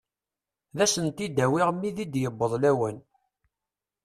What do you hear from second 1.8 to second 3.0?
di d-yaweṭ lawan.